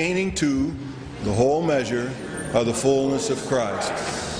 [0.00, 0.74] attaining to
[1.24, 2.10] the whole measure
[2.54, 3.94] of the fullness of Christ.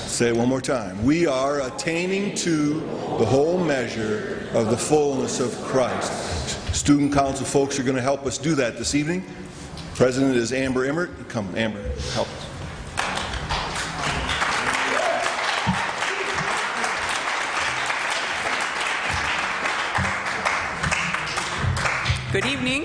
[0.09, 1.05] Say it one more time.
[1.05, 2.79] We are attaining to
[3.19, 6.11] the whole measure of the fullness of Christ.
[6.73, 9.23] Student council folks are going to help us do that this evening.
[9.93, 11.29] President is Amber Emmert.
[11.29, 11.83] Come, Amber,
[12.13, 12.47] help us.
[22.31, 22.80] Good evening.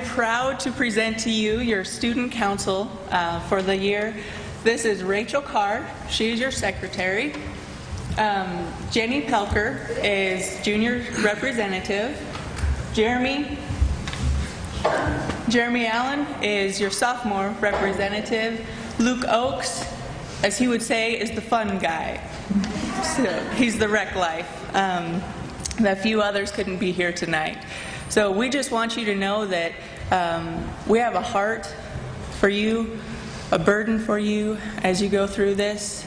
[0.00, 4.16] Am proud to present to you your student council uh, for the year.
[4.64, 5.86] This is Rachel Carr.
[6.08, 7.34] She is your secretary.
[8.16, 12.18] Um, Jenny Pelker is junior representative.
[12.94, 13.58] Jeremy
[15.50, 18.66] Jeremy Allen is your sophomore representative.
[18.98, 19.84] Luke Oakes,
[20.42, 22.26] as he would say, is the fun guy.
[23.16, 24.74] So he's the wreck life.
[24.74, 25.22] Um,
[25.84, 27.58] a few others couldn't be here tonight.
[28.10, 29.72] So we just want you to know that
[30.10, 31.72] um, we have a heart
[32.40, 32.98] for you,
[33.52, 36.04] a burden for you as you go through this.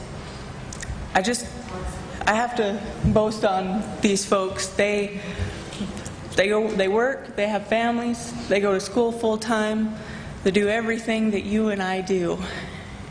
[1.14, 1.46] I just,
[2.26, 4.66] I have to boast on these folks.
[4.66, 5.18] They,
[6.36, 9.94] they go, they work, they have families, they go to school full time,
[10.42, 12.38] they do everything that you and I do.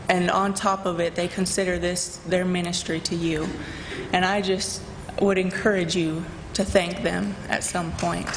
[0.08, 3.48] And on top of it, they consider this their ministry to you.
[4.12, 4.82] And I just
[5.20, 8.28] would encourage you to thank them at some point.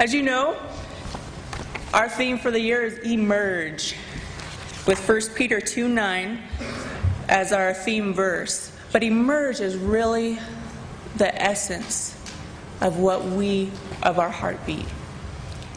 [0.00, 0.56] As you know,
[1.92, 3.94] our theme for the year is emerge,
[4.88, 6.42] with 1 Peter 2 9
[7.28, 8.72] as our theme verse.
[8.90, 10.40] But emerge is really
[11.16, 12.16] the essence
[12.80, 13.70] of what we,
[14.02, 14.86] of our heartbeat.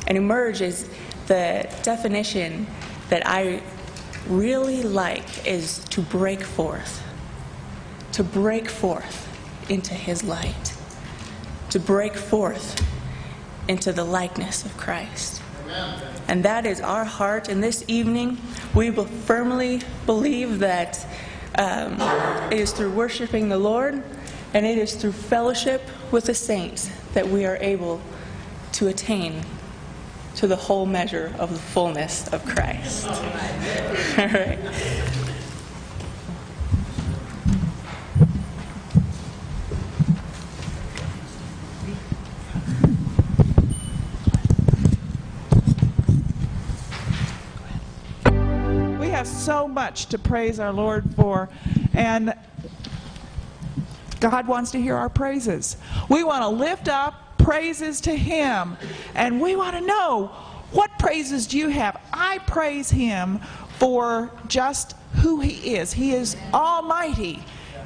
[0.08, 0.90] And emerge is
[1.28, 2.66] the definition
[3.10, 3.62] that I
[4.28, 7.04] really like is to break forth,
[8.14, 10.76] to break forth into His light,
[11.70, 12.84] to break forth
[13.68, 15.42] into the likeness of Christ.
[16.28, 17.50] And that is our heart.
[17.50, 18.38] And this evening,
[18.74, 21.06] we will firmly believe that
[21.58, 22.00] um,
[22.52, 24.04] it is through worshiping the Lord
[24.54, 28.02] and it is through fellowship with the saints that we are able
[28.74, 29.42] to attain
[30.36, 33.08] to the whole measure of the fullness of Christ.
[34.18, 34.60] All right.
[49.00, 51.48] We have so much to praise our Lord for,
[51.94, 52.34] and
[54.20, 55.78] God wants to hear our praises.
[56.10, 58.76] We want to lift up praises to Him,
[59.16, 60.28] and we want to know
[60.74, 61.98] what praises do you have?
[62.12, 63.40] I praise Him
[63.80, 65.94] for just who He is.
[65.94, 67.42] He is almighty.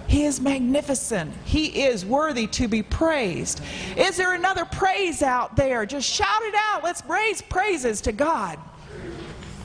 [0.07, 1.31] He is magnificent.
[1.45, 3.61] He is worthy to be praised.
[3.95, 5.85] Is there another praise out there?
[5.85, 6.83] Just shout it out.
[6.83, 8.57] Let's raise praises to God.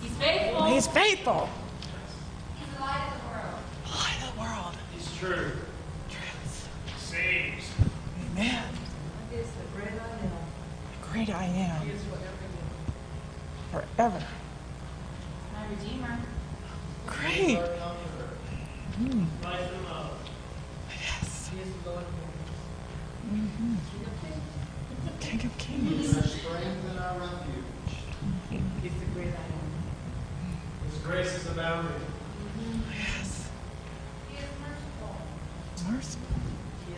[0.03, 0.67] He's faithful.
[0.67, 1.49] He's faithful.
[2.59, 3.61] He's the light of the world.
[3.99, 4.75] Light of the world.
[4.95, 5.51] He's true.
[6.11, 6.69] Truth.
[6.99, 7.65] Saves.
[8.33, 8.65] Amen.
[9.33, 10.31] Is the great I am.
[11.13, 11.83] Great I am.
[13.73, 14.23] Forever.
[15.55, 16.19] My Redeemer.
[17.07, 17.59] Great.
[17.59, 17.69] Life
[19.75, 20.19] and love.
[20.91, 21.51] Yes.
[21.53, 22.07] He is the Lord of
[23.33, 23.77] Mhm.
[25.21, 26.09] King of Kings.
[26.11, 27.65] strength and our refuge.
[28.83, 29.43] He's the great I am.
[30.91, 32.01] His grace is abounding.
[32.97, 33.49] Yes.
[34.31, 35.17] He is merciful.
[35.91, 36.37] Merciful.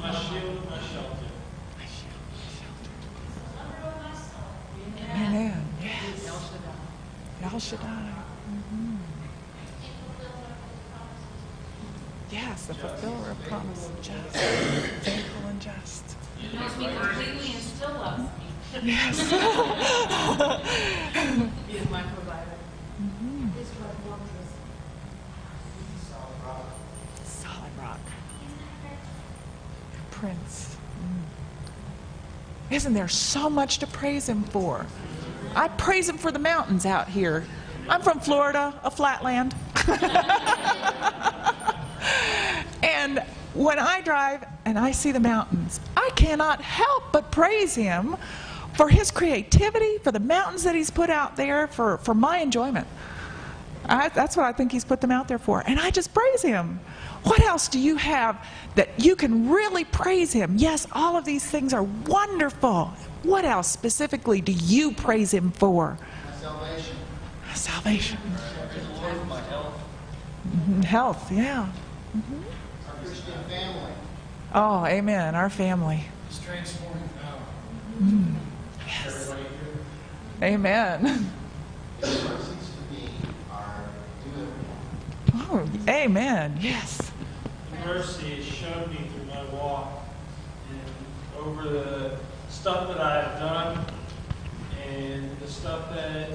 [0.01, 1.31] My shield, my shelter.
[1.79, 2.21] My shield,
[3.57, 4.49] my Lover of my soul.
[4.99, 5.15] shelter.
[5.15, 5.61] Amen.
[5.83, 6.19] Yes.
[7.43, 8.13] El Shaddai.
[8.51, 8.97] Mhm.
[12.31, 16.05] Yes, the fulfiller of promise, just, faithful and just.
[16.37, 18.29] He knows me completely and still loves me.
[18.83, 19.19] Yes.
[21.69, 22.53] He is my provider.
[23.01, 23.53] Mhm.
[23.55, 24.51] His blood fortress.
[27.25, 28.01] Solid rock.
[30.11, 30.77] Prince.
[31.01, 32.75] Mm.
[32.75, 34.87] Isn't there so much to praise him for?
[35.57, 37.47] I praise him for the mountains out here.
[37.89, 39.55] I'm from Florida, a flatland.
[42.83, 43.21] and
[43.55, 48.17] when I drive and I see the mountains, I cannot help but praise him
[48.79, 52.87] for his creativity, for the mountains that he's put out there, for, for my enjoyment.
[53.87, 55.65] I, that's what I think he's put them out there for.
[55.67, 56.79] And I just praise him.
[57.25, 58.47] What else do you have
[58.77, 60.55] that you can really praise him?
[60.57, 62.93] Yes, all of these things are wonderful.
[63.25, 65.99] What else specifically do you praise him for?
[66.41, 66.97] Salvation.
[67.55, 68.19] Salvation.
[70.57, 71.67] Mhm, Health, yeah.
[72.87, 73.93] Our Christian family.
[74.55, 75.35] Oh, amen.
[75.35, 76.05] Our family.
[76.31, 77.41] It's transforming power.
[78.09, 78.48] Here?
[80.43, 81.31] Amen.
[82.01, 83.09] His mercies to me
[83.51, 83.85] are
[84.37, 84.49] good.
[85.35, 86.59] Oh, amen.
[86.61, 87.11] Yes.
[87.85, 90.05] Mercy has shown me through my walk
[90.71, 92.19] and over the
[92.49, 93.87] stuff that I have done
[94.89, 96.31] and the stuff that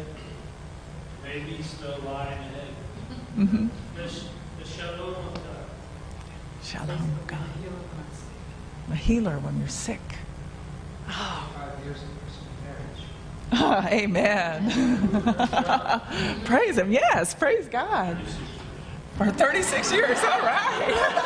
[1.24, 3.70] may be still lying ahead.
[3.96, 4.26] The, sh-
[4.60, 5.66] the shalom of God.
[6.62, 7.40] Shalom, God.
[8.92, 10.02] A healer when you're sick.
[11.08, 11.86] Five
[13.52, 14.72] Ah, amen.
[16.46, 16.92] praise Him.
[16.92, 18.18] Yes, praise God.
[19.18, 21.20] For 36 years, all right.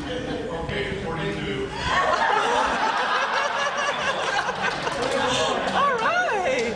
[5.74, 6.74] All right.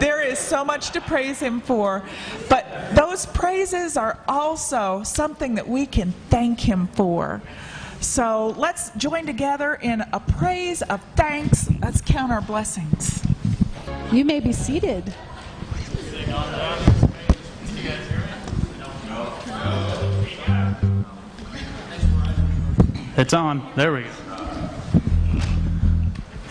[0.00, 2.02] There is so much to praise Him for,
[2.48, 2.55] but
[2.94, 7.42] those praises are also something that we can thank Him for.
[8.00, 11.68] So let's join together in a praise of thanks.
[11.80, 13.22] Let's count our blessings.
[14.12, 15.12] You may be seated.
[23.18, 23.72] It's on.
[23.76, 24.10] There we go.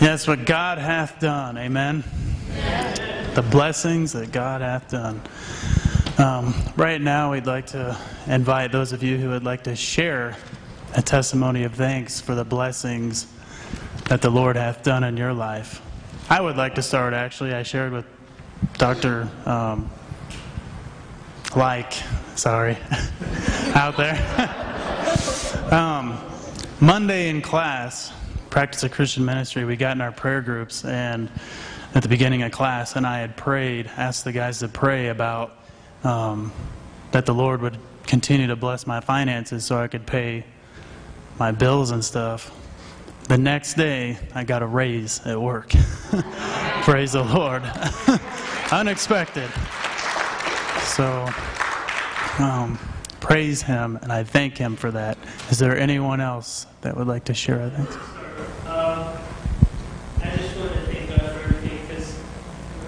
[0.02, 1.58] Yes, what God hath done.
[1.58, 2.04] Amen.
[3.36, 5.22] The blessings that God hath done.
[6.18, 10.38] Um, right now, we'd like to invite those of you who would like to share
[10.96, 13.28] a testimony of thanks for the blessings
[14.06, 15.82] that the Lord hath done in your life.
[16.30, 17.54] I would like to start, actually.
[17.54, 18.06] I shared with
[18.78, 19.30] Dr.
[19.46, 19.90] Um,
[21.54, 21.92] like,
[22.36, 22.78] sorry,
[23.76, 24.16] out there.
[25.74, 26.18] um,
[26.80, 28.14] Monday in class,
[28.50, 31.30] practice of Christian ministry, we got in our prayer groups, and
[31.94, 35.58] at the beginning of class, and I had prayed, asked the guys to pray about
[36.06, 36.52] um,
[37.12, 40.46] that the Lord would continue to bless my finances so I could pay
[41.40, 42.52] my bills and stuff.
[43.28, 45.70] The next day, I got a raise at work.
[46.84, 47.64] Praise the Lord.
[48.72, 49.50] Unexpected.
[50.84, 51.28] So,
[52.40, 52.78] um,
[53.20, 55.18] praise Him, and I thank Him for that.
[55.50, 57.64] Is there anyone else that would like to share?
[57.64, 57.90] I think.
[58.68, 59.18] Um,
[60.22, 62.20] I just want to thank God for everything because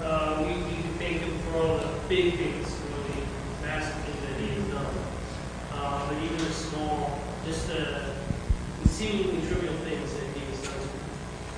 [0.03, 3.23] uh, we, we can thank Him for all the big things, really
[3.63, 4.95] massive things that He has done.
[5.73, 8.13] Uh, but even the small, just the,
[8.83, 10.89] the seemingly trivial things that He has done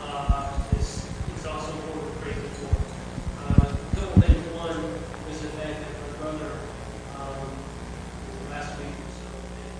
[0.02, 1.06] uh, is,
[1.38, 2.76] is also important to praise Him for.
[3.40, 4.46] Uh, a couple things.
[4.56, 4.84] One
[5.28, 6.52] was the fact that my brother,
[7.16, 7.48] um,
[8.52, 9.72] last week or so, had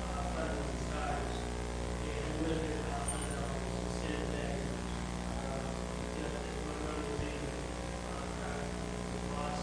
[0.00, 1.36] uh, flat on his tires.
[2.00, 4.56] And we lived there about one hour, so sitting there,
[5.28, 5.68] uh,
[6.16, 6.32] you know,
[6.66, 7.36] my brother was in,
[8.08, 8.72] uh, driving
[9.12, 9.60] the bus.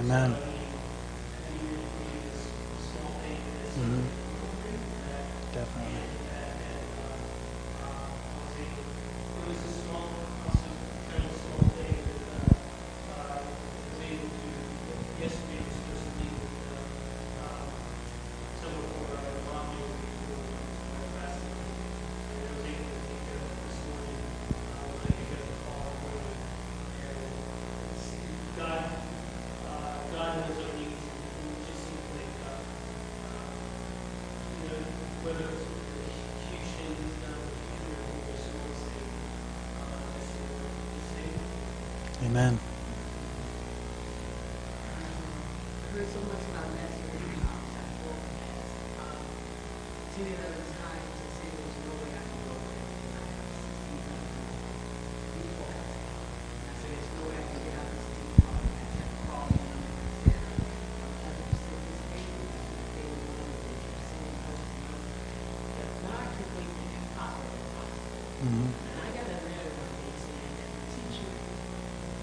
[0.00, 0.30] Amen.
[0.32, 4.00] So, I mean, I think it really is a small thing that is Mhm.
[5.12, 6.00] that Definitely.
[8.56, 10.08] it was a small,
[10.46, 10.70] also
[11.10, 12.22] kind of small thing that
[13.14, 14.48] uh, I was able to,
[15.22, 17.70] yesterday was supposed to meet with uh,
[18.60, 20.42] someone for our mom here before
[20.90, 21.54] my fasting.
[21.56, 25.42] And I was able to take care of it this morning uh, when I got
[25.46, 26.40] the call in the morning.
[27.06, 27.18] And
[27.94, 28.06] it's,
[28.58, 28.82] God,
[29.70, 31.02] uh, God knows our needs.
[31.06, 32.60] and It just seems like, uh,
[33.30, 33.54] uh,
[34.58, 34.80] you know,
[35.22, 35.74] whether it's a
[36.46, 39.08] huge thing that's done, or huge or small thing,
[39.76, 41.26] uh, just, just say,
[42.36, 42.58] Amen.
[45.96, 48.76] heard so much about Master Lee outside the world past.
[49.00, 49.24] Um,
[50.12, 52.84] Too many other times to say there's no way I can go there.
[52.92, 54.52] And I have sixteen hundred
[55.32, 55.64] people.
[55.64, 58.60] And I said, there's no way I can get out of this deep part.
[58.68, 60.36] I had to call them and I said,
[61.00, 62.44] I'm having to sit this paper.
[62.92, 65.24] They were one of the keep sending posts and I said,
[65.72, 68.28] "Yeah, God can make the impossible possible.
[68.44, 68.68] Mhm.
[68.84, 71.32] And I got a letter one day saying that the teacher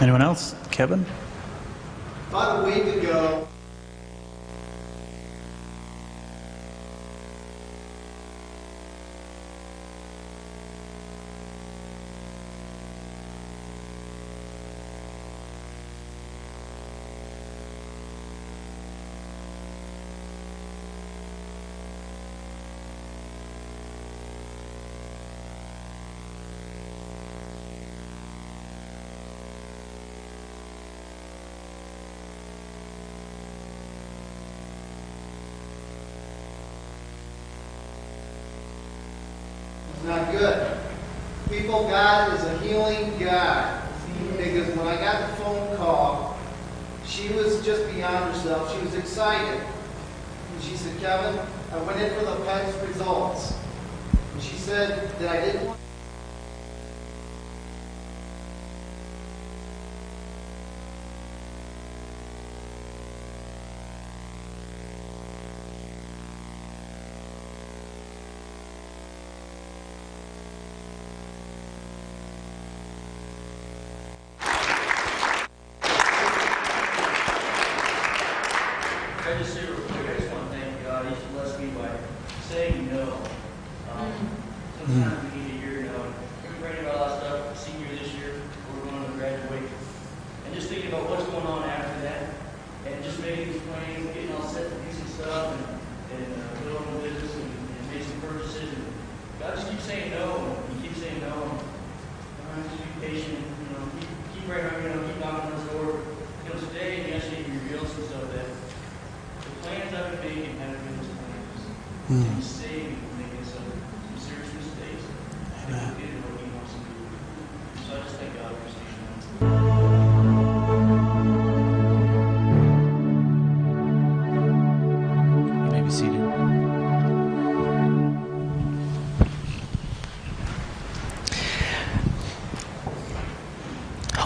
[0.00, 0.54] Anyone else?
[0.70, 1.04] Kevin?
[40.06, 40.78] Not good.
[41.50, 43.82] People, God is a healing God.
[44.36, 46.38] Because when I got the phone call,
[47.04, 48.72] she was just beyond herself.
[48.74, 49.60] She was excited.
[49.60, 51.38] And she said, Kevin,
[51.72, 53.54] I went in for the test results.
[54.32, 55.78] And she said that I didn't want
[79.26, 79.75] Can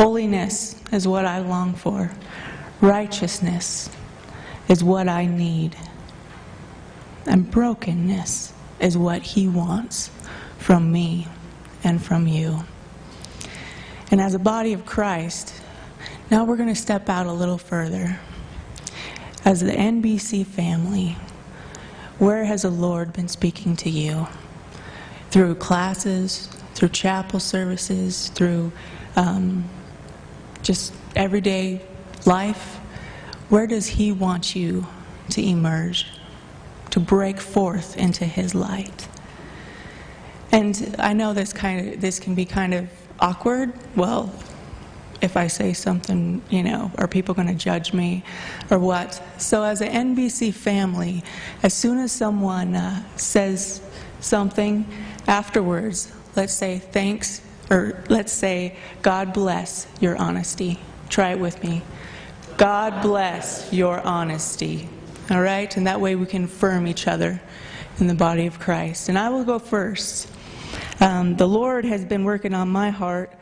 [0.00, 2.10] Holiness is what I long for.
[2.80, 3.90] Righteousness
[4.66, 5.76] is what I need.
[7.26, 10.10] And brokenness is what He wants
[10.56, 11.28] from me
[11.84, 12.64] and from you.
[14.10, 15.52] And as a body of Christ,
[16.30, 18.18] now we're going to step out a little further.
[19.44, 21.18] As the NBC family,
[22.18, 24.28] where has the Lord been speaking to you?
[25.30, 28.72] Through classes, through chapel services, through
[29.14, 29.68] um,
[30.62, 31.80] just everyday
[32.26, 32.76] life?
[33.48, 34.86] Where does He want you
[35.30, 36.06] to emerge,
[36.90, 39.08] to break forth into His light?
[40.52, 42.88] And I know this kind of this can be kind of
[43.20, 43.72] awkward.
[43.96, 44.32] Well,
[45.22, 48.24] if I say something, you know, are people going to judge me
[48.70, 49.22] or what?
[49.38, 51.22] So, as an NBC family,
[51.62, 53.80] as soon as someone uh, says
[54.20, 54.86] something
[55.26, 60.80] afterwards, let's say thanks, or let's say God bless your honesty.
[61.08, 61.82] Try it with me.
[62.56, 64.88] God bless your honesty.
[65.30, 65.74] All right?
[65.76, 67.40] And that way we can affirm each other
[67.98, 69.08] in the body of Christ.
[69.08, 70.28] And I will go first.
[71.00, 73.32] Um, the Lord has been working on my heart.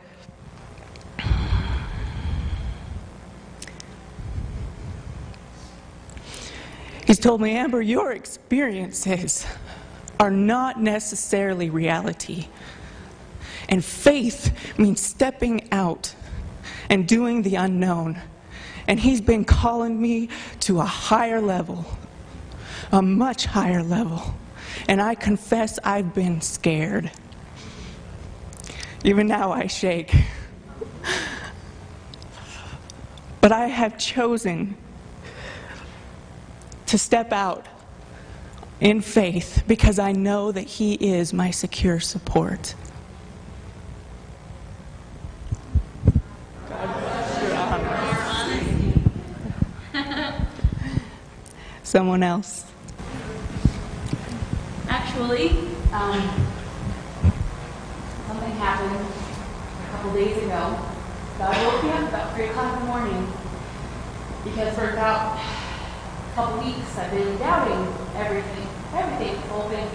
[7.05, 9.45] He's told me, Amber, your experiences
[10.19, 12.47] are not necessarily reality.
[13.69, 16.13] And faith means stepping out
[16.89, 18.19] and doing the unknown.
[18.87, 20.29] And He's been calling me
[20.61, 21.85] to a higher level,
[22.91, 24.35] a much higher level.
[24.87, 27.11] And I confess I've been scared.
[29.03, 30.13] Even now I shake.
[33.39, 34.75] But I have chosen
[36.87, 37.67] to step out
[38.81, 42.73] in faith because I know that He is my secure support.
[51.89, 52.65] Someone else.
[54.87, 55.57] Actually,
[55.91, 56.21] um,
[58.27, 60.77] something happened a couple days ago.
[61.39, 63.33] God woke me up about 3 o'clock in the morning
[64.43, 69.89] because for about a couple weeks I've been doubting everything, everything, the whole thing.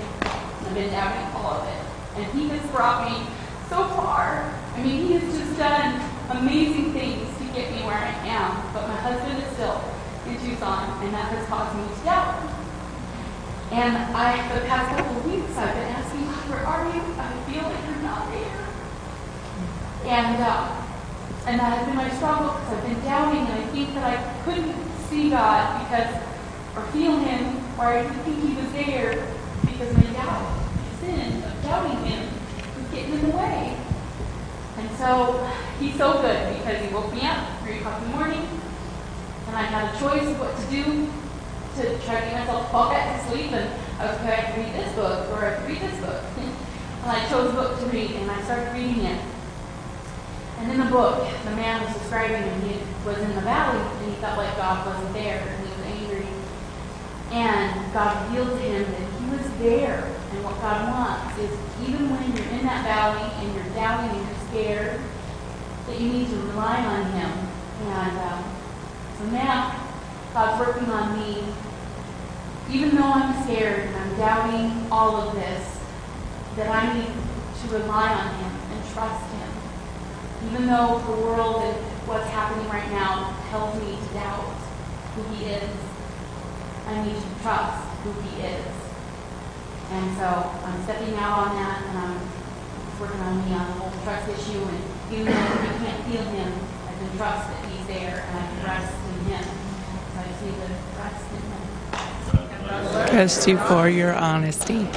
[0.67, 1.81] I've been doubting all of it.
[2.17, 3.25] And He has brought me
[3.69, 4.53] so far.
[4.75, 8.75] I mean, He has just done amazing things to get me where I am.
[8.75, 9.94] But my husband is still
[10.27, 12.41] in Tucson, and that has caused me to doubt.
[13.73, 17.03] And I, for the past couple of weeks, I've been asking God, where are you?
[17.19, 18.65] I feel like you're not there.
[20.07, 20.85] And, uh,
[21.47, 24.45] and that has been my struggle because I've been doubting, and I think that I
[24.45, 24.77] couldn't
[25.11, 26.09] see God because,
[26.77, 29.27] or feel Him, or I didn't think He was there
[29.67, 32.29] because my doubt, my sin of doubting Him
[32.77, 33.77] was getting in the way.
[34.79, 35.51] And so
[35.81, 38.49] He's so good because He woke me up at 3 o'clock in the morning,
[39.55, 41.07] and I had a choice of what to do
[41.79, 43.53] to try to get myself fall back to sleep.
[43.53, 43.71] And
[44.03, 46.23] I was going to read this book or I could read this book.
[46.39, 49.23] and I chose a book to read, and I started reading it.
[50.59, 54.11] And in the book, the man was describing and he was in the valley and
[54.11, 56.27] he felt like God wasn't there and he was angry.
[57.31, 61.53] And God revealed to him that he was there and what God wants is
[61.87, 65.01] even when you're in that valley and you're doubting and you're scared,
[65.87, 67.31] that you need to rely on Him.
[67.85, 68.54] And um,
[69.19, 69.81] so now,
[70.33, 71.45] God's working on me.
[72.71, 75.79] Even though I'm scared and I'm doubting all of this,
[76.57, 79.49] that I need to rely on Him and trust Him.
[80.51, 84.59] Even though the world and what's happening right now tells me to doubt
[85.15, 85.71] who He is,
[86.87, 88.67] I need to trust who He is.
[89.91, 92.19] And so I'm stepping out on that and I'm
[92.99, 94.59] working on me on the whole trust issue.
[94.59, 96.53] And even though you can't feel Him,
[96.89, 99.04] I can trust that He's there and I can rest
[103.09, 104.89] Trust you for your honesty.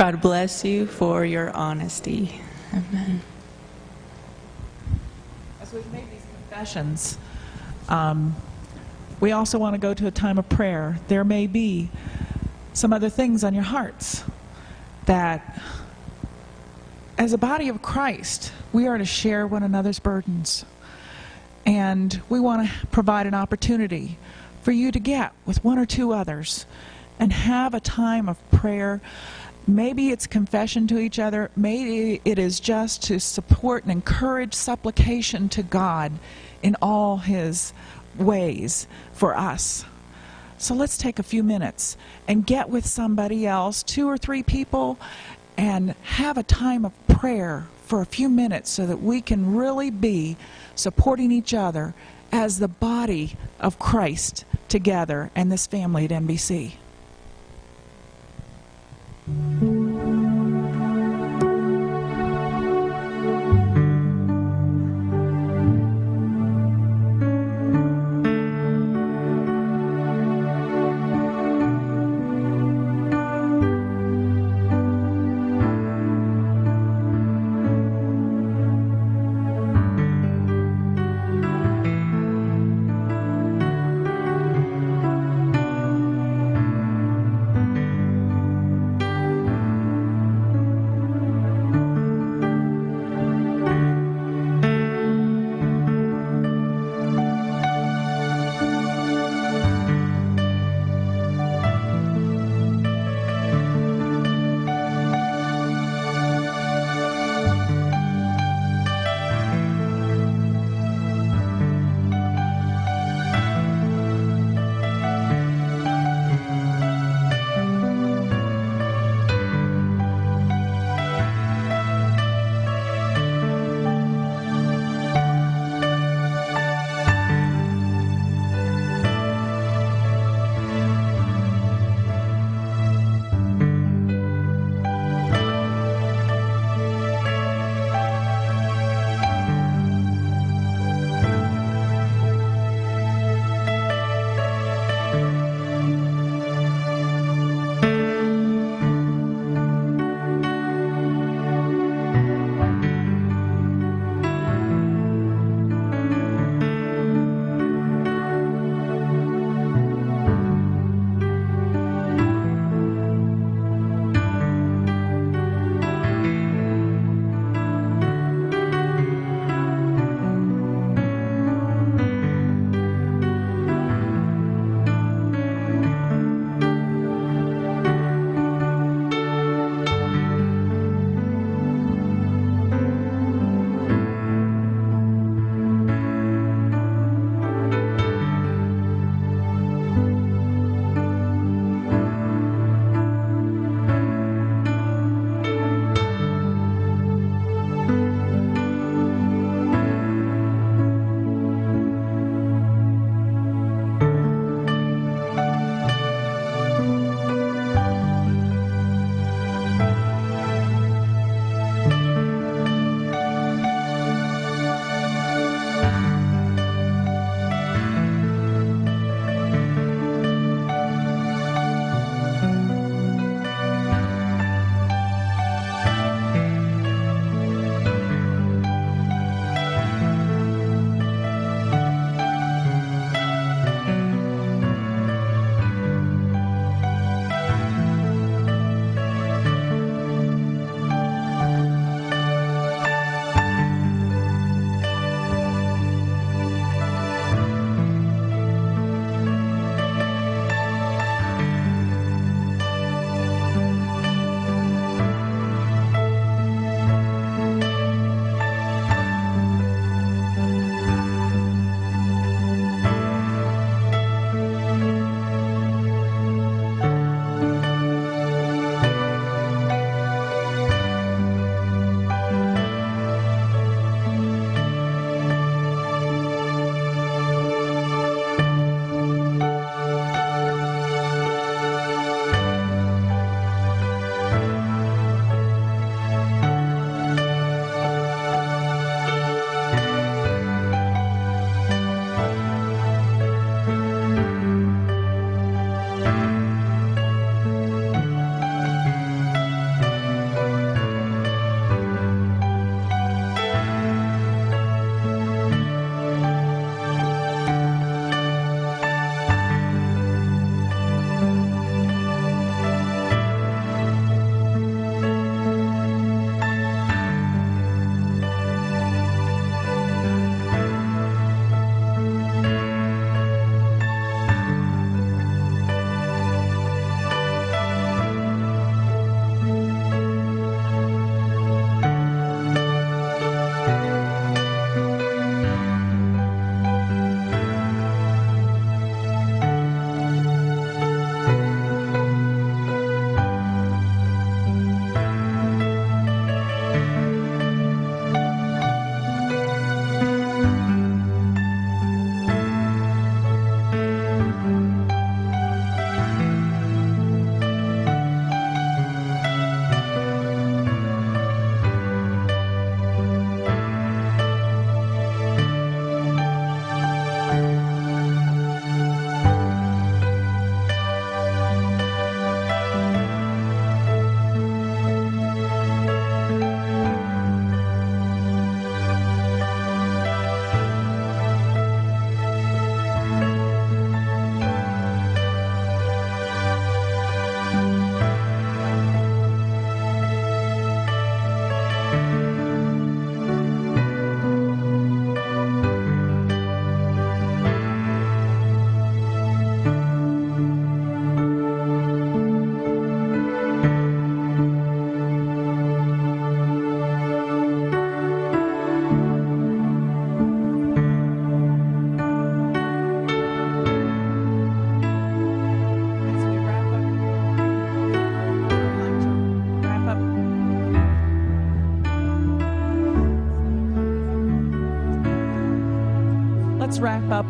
[0.00, 2.40] God bless you for your honesty.
[2.72, 3.20] Amen.
[5.60, 7.18] As we've made these confessions,
[7.90, 8.34] um,
[9.20, 10.98] we also want to go to a time of prayer.
[11.08, 11.90] There may be
[12.72, 14.24] some other things on your hearts
[15.04, 15.60] that,
[17.18, 20.64] as a body of Christ, we are to share one another's burdens.
[21.66, 24.16] And we want to provide an opportunity
[24.62, 26.64] for you to get with one or two others
[27.18, 29.02] and have a time of prayer.
[29.66, 31.50] Maybe it's confession to each other.
[31.56, 36.12] Maybe it is just to support and encourage supplication to God
[36.62, 37.72] in all His
[38.18, 39.84] ways for us.
[40.58, 41.96] So let's take a few minutes
[42.28, 44.98] and get with somebody else, two or three people,
[45.56, 49.90] and have a time of prayer for a few minutes so that we can really
[49.90, 50.36] be
[50.74, 51.94] supporting each other
[52.32, 56.72] as the body of Christ together and this family at NBC.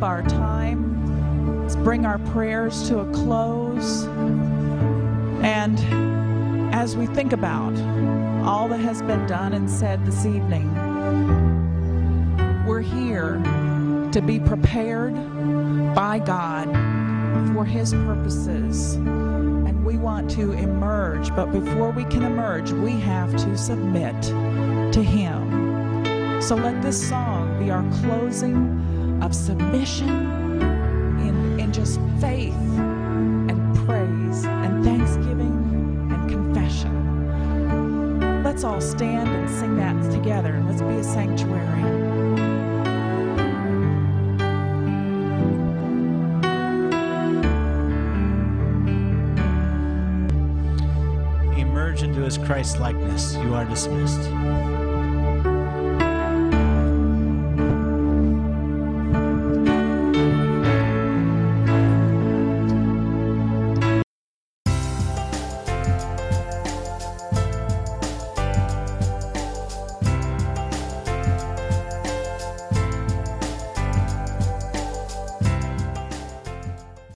[0.03, 1.63] Our time.
[1.63, 4.05] Let's bring our prayers to a close.
[5.43, 5.79] And
[6.75, 7.77] as we think about
[8.45, 10.75] all that has been done and said this evening,
[12.67, 13.41] we're here
[14.13, 15.15] to be prepared
[15.95, 16.67] by God
[17.55, 18.95] for His purposes.
[18.95, 24.21] And we want to emerge, but before we can emerge, we have to submit
[24.93, 26.41] to Him.
[26.41, 28.80] So let this song be our closing
[29.23, 30.09] of submission
[31.21, 38.43] in, in just faith and praise and thanksgiving and confession.
[38.43, 40.55] Let's all stand and sing that together.
[40.55, 42.11] and Let's be a sanctuary.
[51.61, 53.35] Emerge into his Christ likeness.
[53.37, 54.31] You are dismissed.